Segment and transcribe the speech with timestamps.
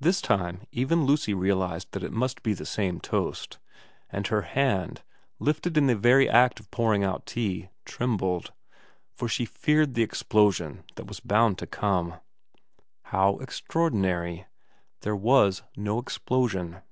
[0.00, 3.60] This time even Lucy realised that it must be the same toast,
[4.10, 5.04] and her hand,
[5.38, 8.52] lifted in the act of pouring out tea, trembled,
[9.12, 12.14] for she feared the explosion that was bound to come.
[13.02, 14.46] How extraordinary.
[15.02, 16.82] There was no explosion.